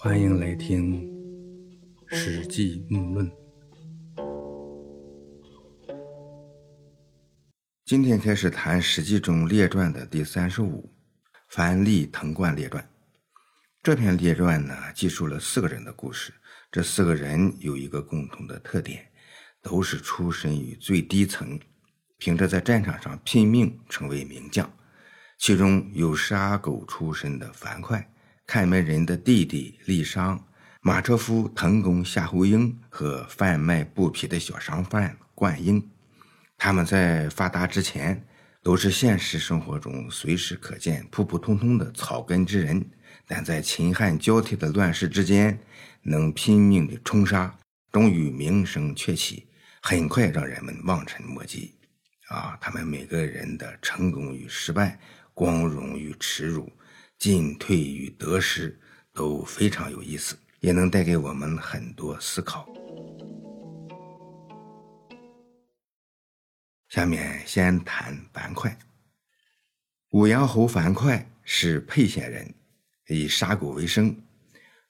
[0.00, 1.02] 欢迎来听
[2.16, 3.28] 《史记目论》。
[7.84, 10.88] 今天开始谈《史记》中列传的第三十五
[11.48, 12.80] 《樊栗藤冠列传》。
[13.82, 16.32] 这篇列传呢，记述了四个人的故事。
[16.70, 19.04] 这四个人有一个共同的特点，
[19.60, 21.58] 都是出身于最低层，
[22.18, 24.72] 凭着在战场上拼命成为名将。
[25.38, 28.00] 其中有杀狗出身的樊哙，
[28.48, 30.42] 看门人的弟弟李商，
[30.80, 35.86] 马车夫藤公夏侯婴和贩卖布匹的小商贩灌婴。
[36.56, 38.24] 他们在发达之前，
[38.62, 42.82] 都是现实生活中随时可见、普普通通的草根之人，
[43.26, 45.60] 但在秦汉交替的乱世之间。
[46.00, 47.54] 能拼命的冲杀，
[47.92, 49.46] 终于名声鹊起，
[49.82, 51.74] 很快让人们望尘莫及。
[52.28, 54.98] 啊，他们每个人的成功与失败、
[55.34, 56.72] 光荣与耻辱、
[57.18, 58.78] 进退与得失
[59.12, 62.68] 都非常有意思，也能带给我们很多思考。
[66.88, 68.74] 下面先谈樊哙。
[70.12, 72.54] 武阳侯樊哙是沛县人，
[73.08, 74.16] 以杀狗为生。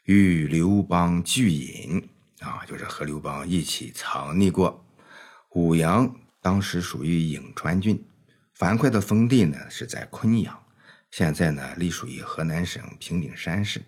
[0.04, 2.08] 与刘邦聚隐
[2.40, 4.84] 啊，就是和刘邦一起藏匿过。
[5.54, 8.02] 武阳当时属于颍川郡，
[8.54, 10.62] 樊哙的封地呢是在昆阳，
[11.10, 13.82] 现在呢隶属于河南省平顶山市。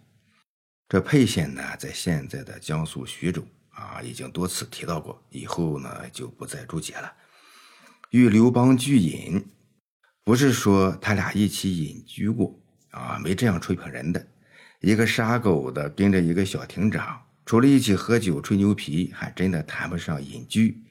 [0.88, 7.12] 这沛县呢在现在的江苏徐州啊，已经多次提到过，以后呢就不再注解了。
[8.10, 9.46] 与刘邦聚隐，
[10.24, 12.58] 不是说他俩一起隐居过
[12.90, 14.26] 啊，没这样吹捧人的。
[14.80, 20.82] 一个杀狗的跟着一个小亭长，除了一起喝酒吹牛皮，还真的谈不上隐居。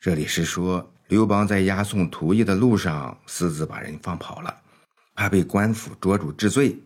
[0.00, 4.62] 这里是说，刘邦在押送徒役的路上，私自把人放跑了，
[5.18, 6.80] 怕被官府捉住治罪，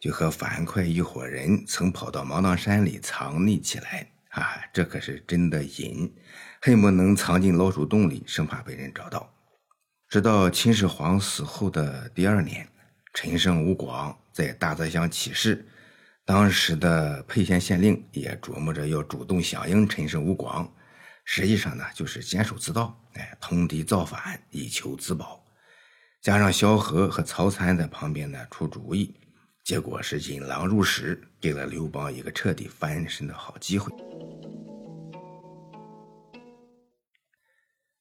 [0.00, 4.10] 就和樊哙一伙人曾跑到芒砀山里藏匿起来。
[4.30, 6.10] 啊，这可是真的隐，
[6.62, 9.30] 恨不能藏进老鼠洞里，生怕被人找到。
[10.08, 12.66] 直到秦始皇死后的第二年，
[13.12, 15.68] 陈胜吴广在大泽乡起事。
[16.24, 20.66] 当时的沛县县令也琢磨着要主动响应陈胜吴广，
[21.26, 25.43] 实际上呢就是监守自盗，哎，通敌造反以求自保。
[26.24, 29.14] 加上萧何和曹参在旁边呢出主意，
[29.62, 33.92] 结果是引狼入室，给了刘邦一个彻底翻身的好机会。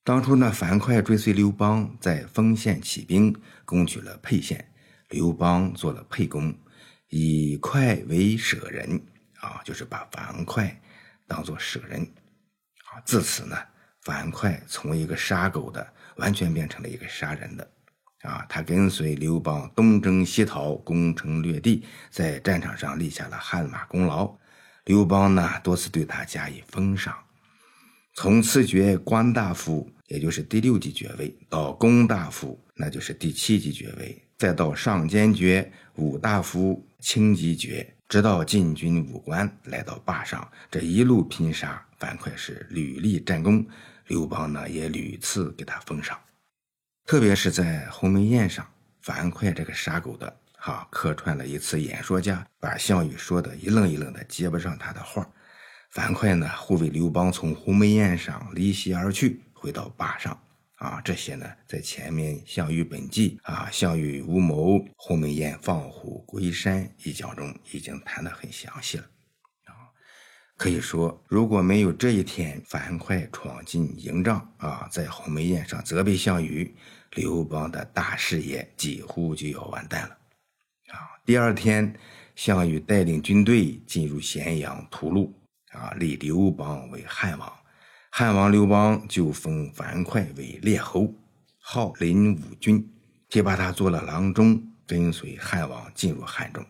[0.05, 3.35] 当初呢，樊哙追随刘邦在丰县起兵，
[3.65, 4.71] 攻取了沛县，
[5.09, 6.57] 刘邦做了沛公。
[7.09, 9.05] 以快为舍人
[9.41, 10.73] 啊，就是把樊哙
[11.27, 12.01] 当做舍人
[12.85, 13.03] 啊。
[13.05, 13.57] 自此呢，
[14.03, 15.85] 樊哙从一个杀狗的，
[16.15, 17.69] 完全变成了一个杀人的
[18.23, 18.45] 啊。
[18.49, 24.35] 他跟随刘邦东征西讨，攻城略地，在战场上立下了汗马功劳。
[24.85, 27.15] 刘邦呢，多次对他加以封赏，
[28.15, 34.21] 从赐爵官大夫，也就是第六级爵位，到公大夫，那就是第七级爵位。
[34.35, 43.65] 再到上监爵、武大夫、轻级爵，直到进军武关，来到坝上，这一路拼杀，樊哙是屡立战功，
[44.07, 46.19] 刘邦呢也屡次给他封赏。
[47.05, 48.65] 特别是在鸿门宴上，
[49.01, 55.29] 樊哙这个杀狗的，哈，客串了一次演说家，把项羽说的一愣一愣的，接不上他的话。
[55.91, 60.39] 樊哙呢护卫刘邦从鸿门宴上离席而去，回到坝上。
[60.75, 69.05] 啊，这些呢，在前面《项羽本纪》啊，《项羽无谋鸿门宴放虎归山》一讲中已经谈得很详细了。
[70.55, 76.73] 可以说，如果没有这一天，樊哙闯进营帐啊，在鸿门宴上责备项羽，
[77.15, 80.09] 刘邦的大事业几乎就要完蛋了。
[80.93, 81.93] 啊，第二天，
[82.35, 85.31] 项羽带领军队进入咸阳屠戮，
[85.71, 87.51] 啊，立刘邦为汉王。
[88.11, 91.11] 汉王刘邦就封樊哙为列侯，
[91.59, 92.87] 号林武君，
[93.27, 96.63] 提拔他做了郎中，跟随汉王进入汉中。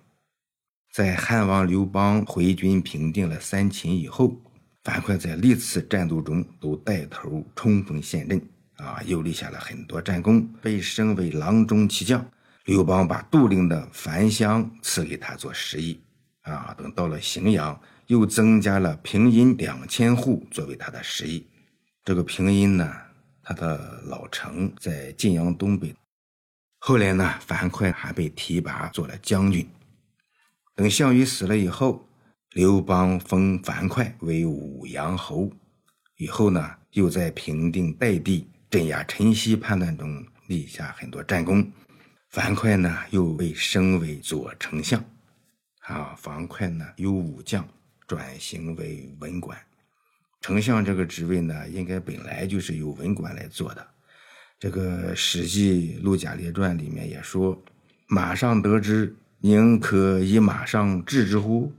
[0.93, 4.39] 在汉王刘邦回军平定了三秦以后，
[4.83, 8.39] 樊哙在历次战斗中都带头冲锋陷阵，
[8.75, 12.23] 啊，又立下了很多战功，被升为郎中骑将。
[12.65, 15.99] 刘邦把杜陵的樊乡赐给他做食邑，
[16.43, 17.81] 啊，等到了荥阳。
[18.07, 21.47] 又增加了平阴两千户作为他的食邑。
[22.03, 22.93] 这个平阴呢，
[23.41, 25.95] 他的老城在晋阳东北。
[26.79, 29.65] 后来呢，樊哙还被提拔做了将军。
[30.75, 32.07] 等项羽死了以后，
[32.53, 35.51] 刘邦封樊哙为武阳侯。
[36.17, 41.71] 以后呢，又在平定代地、镇压陈豨叛乱中立下很多战功。
[42.29, 45.03] 樊哙呢，又被升为左丞相。
[45.81, 47.67] 啊，樊哙呢由武将
[48.07, 49.55] 转型为文官。
[50.41, 53.87] 丞相这个职位呢，应该本来就是由文官来做的。
[54.59, 57.61] 这个《史记·陆贾列传》里面也说
[58.07, 61.73] ：“马上得知，宁可以马上治之乎？”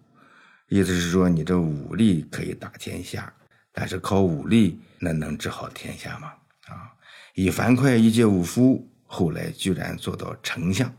[0.69, 3.33] 意思是说，你这武力可以打天下，
[3.73, 6.35] 但是靠武力那能治好天下吗？
[6.67, 6.93] 啊，
[7.35, 10.95] 以樊哙一介武夫，后来居然做到丞相。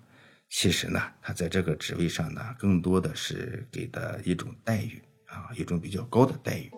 [0.50, 6.72] 其实呢，他在这个职位上呢，更多的是给的一种待遇啊，一种比较高的待遇。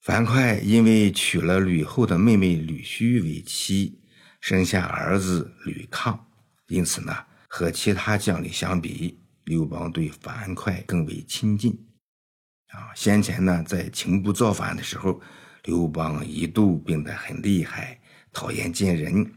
[0.00, 3.98] 樊哙因为娶了吕后的妹妹吕须为妻，
[4.46, 6.24] 生下儿子吕抗，
[6.68, 7.12] 因此呢，
[7.48, 11.76] 和其他将领相比，刘邦对樊哙更为亲近。
[12.68, 15.20] 啊，先前呢，在秦部造反的时候，
[15.64, 17.98] 刘邦一度病得很厉害，
[18.32, 19.28] 讨厌见人。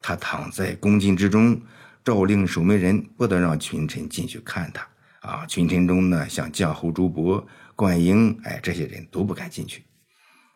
[0.00, 1.62] 他躺在宫禁之中，
[2.02, 4.84] 诏令守门人不得让群臣进去看他。
[5.20, 7.46] 啊，群臣中呢，像绛侯朱伯、
[7.76, 9.84] 灌婴，哎，这些人都不敢进去。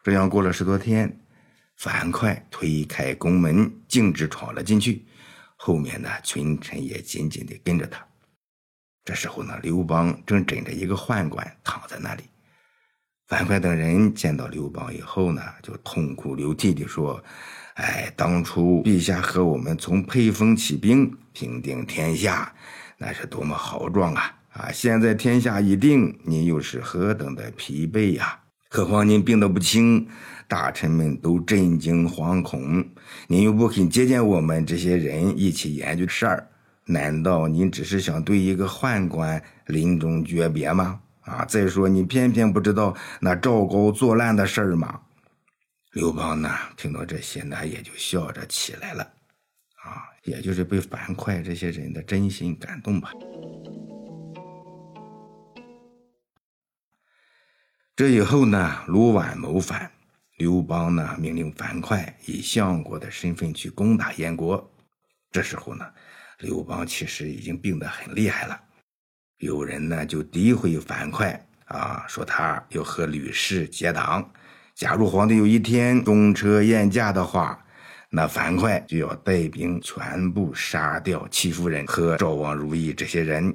[0.03, 1.21] 这样过了十多天，
[1.83, 5.05] 樊哙推开宫门，径直闯了进去。
[5.57, 8.07] 后面呢，群臣也紧紧地跟着他。
[9.05, 12.23] 这时候呢，刘邦正枕着一个宦官躺在那里。
[13.27, 17.21] 樊哙等人见到刘邦以后呢，就痛哭流涕地说
[17.75, 22.55] ：“哎，当初陛下和我们从沛丰起兵平定天下，
[22.97, 24.39] 那是多么豪壮啊！
[24.53, 28.39] 啊，现在天下已定，您又是何等的疲惫呀！”
[28.75, 30.09] 何况您病得不轻，
[30.49, 32.83] 大臣们都震惊惶恐，
[33.27, 36.49] 您又不肯接见我们这些人一起研究事儿，
[36.87, 40.99] 难道您只是想对一个宦官临终诀别吗？
[41.21, 41.45] 啊！
[41.45, 45.03] 再说你偏偏不知道那赵高作乱的事儿吗？
[45.93, 49.03] 刘邦呢，听到这些呢，也就笑着起来了，
[49.85, 53.13] 啊，也就是被樊哙这些人的真心感动吧。
[57.95, 59.91] 这以后呢，卢绾谋反，
[60.39, 64.73] 刘邦呢命令樊哙以相国的身份去攻打燕国。
[65.31, 65.85] 这时候呢，
[66.39, 68.59] 刘邦其实已经病得很厉害了。
[69.41, 74.33] 有人呢就诋毁樊哙啊，说他要和吕氏结党。
[74.75, 77.63] 假如皇帝有一天公车宴驾的话，
[78.09, 83.55] 那樊哙就要带兵全部杀掉戚夫人和赵王如意这些人。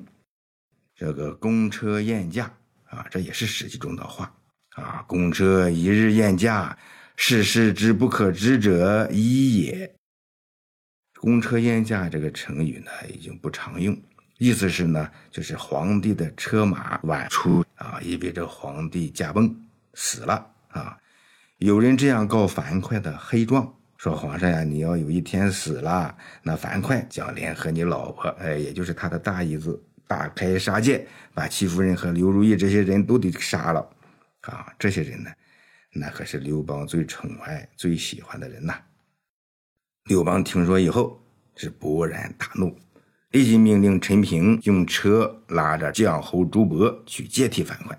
[0.96, 2.54] 这个公车宴驾。
[2.90, 4.34] 啊，这也是史记中的话
[4.76, 5.04] 啊。
[5.08, 6.78] 公车一日宴驾，
[7.16, 9.94] 世事之不可知者一也。
[11.20, 14.00] 公车宴驾这个成语呢，已经不常用，
[14.38, 19.54] 意思是呢，就是皇帝的车马晚出啊，意味着皇帝驾崩
[19.96, 20.98] 死了啊。
[21.58, 29.84] 有人这样告樊哙的黑状，说皇上呀，你要有一天死了，那樊哙将联合你老婆，哎，也就是他的大姨子。
[30.08, 33.90] 大开杀戒，把戚夫人和刘如意这些人都得杀了，
[34.42, 35.30] 啊，这些人呢，
[35.92, 38.74] 那可是刘邦最宠爱、最喜欢的人呐。
[40.06, 41.22] 刘邦听说以后
[41.56, 42.80] 是勃然大怒，
[43.32, 47.98] 立即命令陈平用车拉着将侯朱伯去接替樊哙，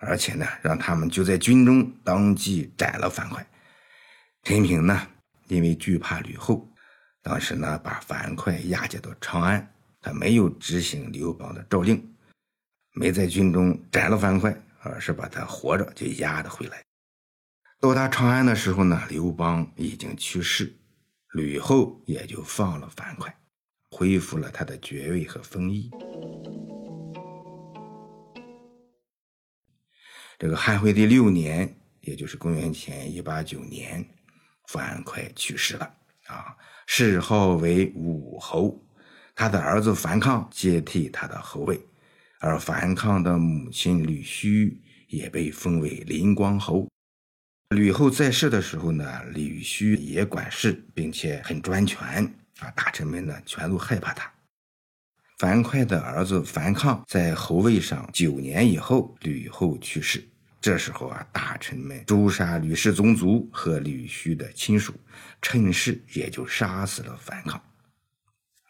[0.00, 3.44] 而且呢，让他们就在军中当即斩了樊哙。
[4.42, 5.06] 陈平呢，
[5.48, 6.72] 因为惧怕吕后，
[7.22, 9.74] 当时呢，把樊哙押解到长安。
[10.06, 12.14] 他没有执行刘邦的诏令，
[12.92, 16.80] 没在军中斩了樊哙，而是把他活着就押了回来。
[17.80, 20.72] 到达长安的时候呢，刘邦已经去世，
[21.32, 23.34] 吕后也就放了樊哙，
[23.90, 25.90] 恢复了他的爵位和封邑。
[30.38, 34.08] 这个汉惠帝六年，也就是公元前一八九年，
[34.68, 35.94] 樊哙去世了
[36.26, 38.80] 啊，谥号为武侯。
[39.36, 41.78] 他的儿子樊抗接替他的侯位，
[42.40, 46.88] 而樊抗的母亲吕须也被封为灵光侯。
[47.76, 52.24] 吕后在世的时候呢，吕须也管事，并且很专权
[52.60, 54.32] 啊，大臣们呢全都害怕他。
[55.38, 60.26] 樊哙的儿子樊抗在侯位上九年以后，吕后去世，
[60.62, 64.94] 这时候啊，大臣们诛杀吕氏宗族和吕须的亲属，
[65.42, 67.42] 趁势也就杀死了樊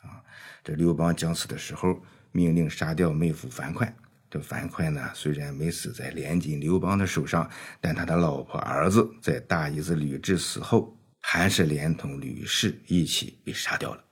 [0.06, 0.22] 啊。
[0.64, 3.92] 这刘邦将死的时候，命令杀掉妹夫樊哙。
[4.28, 7.48] 这樊哙呢，虽然没死在连襟刘邦的手上，
[7.80, 14.04] 但他的老婆儿子在大姨子吕雉死后，还是连同吕氏一起被杀掉了。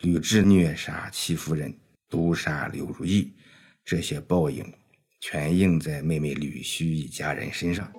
[0.00, 1.74] 吕雉虐杀戚夫人，
[2.10, 3.32] 毒杀刘如意，
[3.84, 4.70] 这些报应
[5.20, 7.90] 全应在妹妹吕须一家人身上。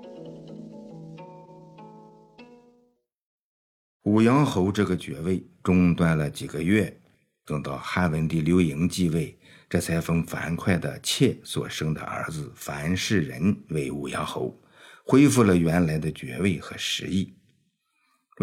[4.05, 6.95] 武阳侯这个爵位中断了几个月，
[7.43, 9.35] 等到汉文帝刘盈继位，
[9.67, 14.55] 这才封樊哙的妾所生的儿子樊氏仁为武阳侯，
[15.03, 17.33] 恢复了原来的爵位和实义。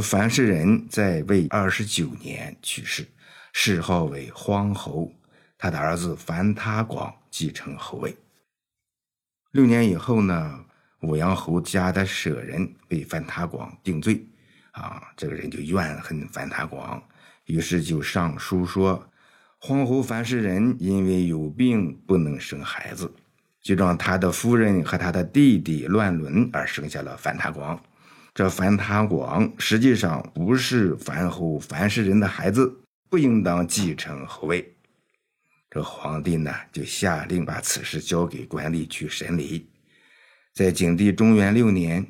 [0.02, 3.07] 樊氏仁在位二十九年去世，
[3.52, 5.12] 谥号为荒侯，
[5.57, 8.16] 他的儿子樊他广继承侯位。
[9.52, 10.64] 六年以后呢，
[11.02, 14.26] 武阳侯家的舍人被樊他广定罪。
[14.73, 17.02] 啊，这个人就怨恨樊他广，
[17.47, 19.09] 于是就上书说，
[19.59, 23.12] 皇后樊氏人因为有病不能生孩子，
[23.62, 27.81] 就让他的夫人和他的弟弟乱伦而生下了樊他广。
[28.35, 32.75] 这樊他广实际上不是樊后樊氏人的孩子，
[33.11, 34.75] 不应当继承侯位。
[35.69, 39.69] 这皇帝呢，就下令把此事交给官吏去审理。
[40.55, 42.07] 在景帝中元六年，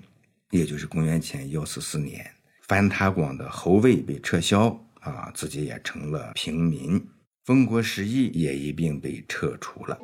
[0.50, 2.28] 也就是公元前幺四四年。
[2.72, 4.68] 班塔广的侯位被撤销
[5.00, 7.06] 啊，自己也成了平民，
[7.44, 9.98] 封国十邑也一并被撤除了。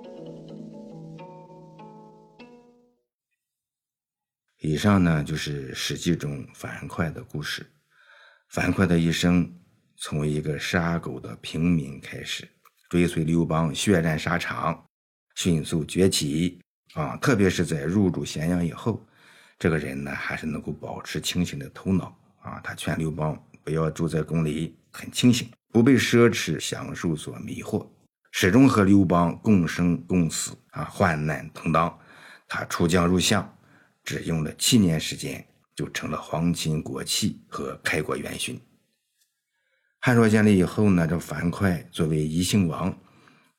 [4.61, 7.67] 以上呢就是《史记》中樊哙的故事。
[8.51, 9.51] 樊哙的一生
[9.97, 12.47] 从一个杀狗的平民开始，
[12.91, 14.87] 追随刘邦血战沙场，
[15.37, 16.61] 迅速崛起
[16.93, 17.17] 啊！
[17.17, 19.03] 特别是在入主咸阳以后，
[19.59, 22.15] 这个人呢还是能够保持清醒的头脑。
[22.49, 27.87] 啊，他劝刘邦不要住在宫里，很清醒，不被奢侈享受所迷惑，
[28.33, 31.99] 始终和刘邦共生共死啊，患难同当。
[32.49, 33.47] 他出将入相，
[34.03, 38.59] 只用了七年时间，就成了皇亲国戚和开国元勋。
[40.01, 42.97] 汉朝建立以后呢，这樊哙作为异姓王，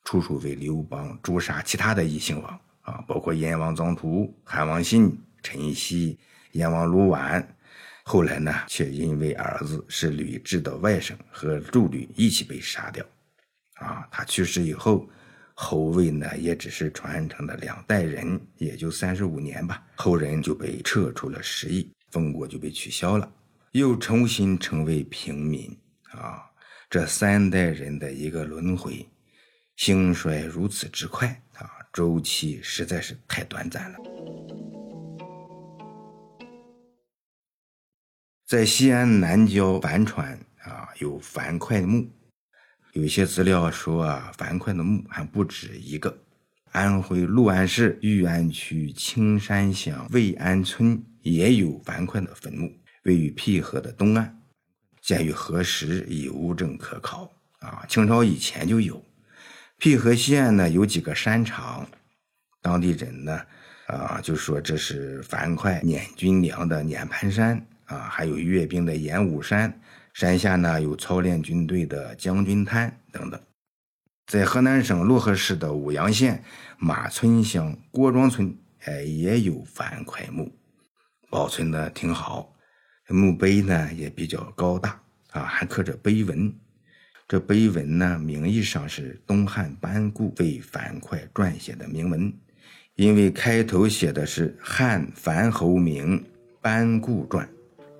[0.02, 6.18] 处处为刘邦诛杀其他的异姓王啊，包括燕王臧荼、韩王信、陈豨、
[6.52, 7.46] 燕王卢绾。
[8.04, 13.04] 后来呢，却因为儿子是吕雉的外甥和助吕一起被杀掉，
[13.74, 15.08] 啊，他去世以后，
[15.54, 23.32] 侯位呢也只是传承了两代人，也就三十五年吧，后人就被撤出了十邑，封国就被取消了，
[23.72, 25.70] 又重新成为平民，
[26.12, 26.42] 啊，
[26.88, 29.06] 这三代人的一个轮回，
[29.76, 33.98] 兴衰如此之快，啊，周期实在是太短暂了。
[38.50, 42.10] 在西安南郊樊川啊，有樊哙墓。
[42.94, 46.18] 有一些资料说啊，樊哙的墓还不止一个。
[46.72, 54.36] 安徽六安市玉安区青山乡魏安村也有樊哙的坟墓，位于淠河的东岸。
[55.00, 57.30] 鉴于核实已无证可考
[57.60, 59.00] 啊，清朝以前就有。
[59.78, 61.88] 淠河西岸呢有几个山场，
[62.60, 63.40] 当地人呢
[63.86, 67.64] 啊就说这是樊哙撵军粮的撵盘山。
[67.90, 69.80] 啊，还有阅兵的演武山，
[70.14, 73.40] 山下呢有操练军队的将军滩等等。
[74.26, 76.40] 在河南省漯河市的舞阳县
[76.78, 80.52] 马村乡郭庄村，哎，也有樊哙墓，
[81.28, 82.54] 保存的挺好。
[83.08, 86.54] 墓碑呢也比较高大啊，还刻着碑文。
[87.26, 92.32] 这碑文呢，名义上是东汉班固为樊哙撰写的铭文，
[92.94, 96.24] 因为开头写的是“汉樊侯名
[96.60, 97.48] 班固传”。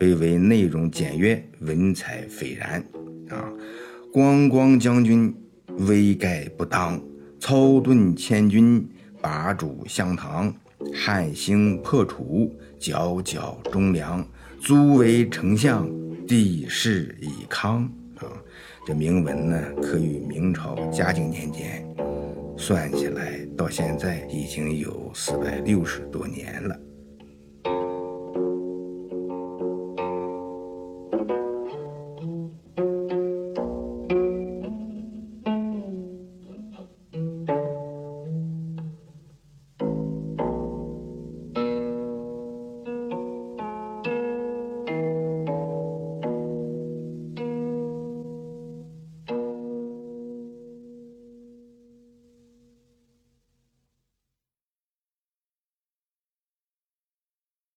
[0.00, 2.82] 碑文内容简约，文采斐然。
[3.28, 3.52] 啊，
[4.10, 5.30] 光光将军
[5.80, 6.98] 威盖不当，
[7.38, 8.88] 操顿千军，
[9.20, 10.50] 把主相唐。
[10.94, 14.26] 汉兴破楚，皎皎忠良，
[14.58, 15.86] 租为丞相，
[16.26, 17.82] 地势以康。
[18.16, 18.24] 啊，
[18.86, 21.86] 这铭文呢，刻于明朝嘉靖年间，
[22.56, 26.74] 算起来到现在已经有四百六十多年了。